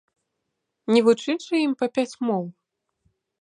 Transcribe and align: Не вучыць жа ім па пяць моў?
Не 0.95 1.01
вучыць 1.07 1.43
жа 1.47 1.55
ім 1.67 1.73
па 1.83 1.89
пяць 1.99 2.15
моў? 2.31 2.43